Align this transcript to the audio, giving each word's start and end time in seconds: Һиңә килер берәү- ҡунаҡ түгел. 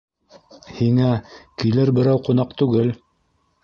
Һиңә 0.77 1.11
килер 1.65 1.95
берәү- 2.01 2.23
ҡунаҡ 2.31 2.61
түгел. 2.63 2.95